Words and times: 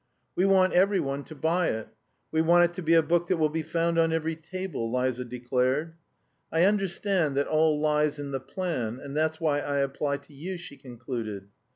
"We 0.35 0.45
want 0.45 0.73
every 0.73 0.99
one 0.99 1.23
to 1.25 1.35
buy 1.35 1.67
it, 1.67 1.87
we 2.31 2.41
want 2.41 2.65
it 2.65 2.73
to 2.73 2.81
be 2.81 2.95
a 2.95 3.03
book 3.03 3.27
that 3.27 3.37
will 3.37 3.49
be 3.49 3.61
found 3.61 3.99
on 3.99 4.11
every 4.11 4.35
table," 4.35 4.91
Liza 4.91 5.23
declared. 5.25 5.93
"I 6.51 6.63
understand 6.63 7.37
that 7.37 7.45
all 7.45 7.79
lies 7.79 8.17
in 8.17 8.31
the 8.31 8.39
plan, 8.39 8.99
and 8.99 9.15
that's 9.15 9.39
why 9.39 9.59
I 9.59 9.77
apply 9.77 10.17
to 10.17 10.33
you," 10.33 10.57
she 10.57 10.75
concluded. 10.75 11.49